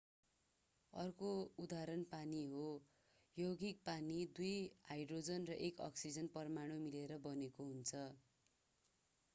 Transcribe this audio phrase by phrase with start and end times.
[0.93, 1.27] अर्को
[1.63, 2.63] उदाहरण पानी हो
[3.37, 4.55] यौगिक पानी दुई
[4.87, 8.03] हाइड्रोजन र एक अक्सिजन परमाणु मिलेर बनेको छ